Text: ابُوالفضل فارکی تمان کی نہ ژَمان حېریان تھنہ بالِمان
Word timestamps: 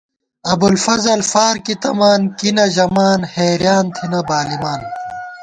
ابُوالفضل 0.53 1.19
فارکی 1.33 1.75
تمان 1.83 2.21
کی 2.37 2.49
نہ 2.55 2.65
ژَمان 2.75 3.19
حېریان 3.33 3.85
تھنہ 3.95 4.21
بالِمان 4.27 4.81